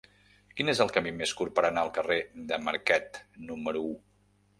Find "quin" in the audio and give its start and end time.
0.59-0.71